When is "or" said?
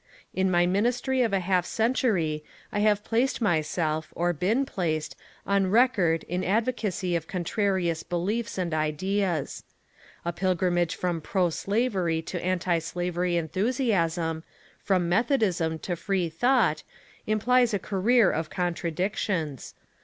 4.15-4.33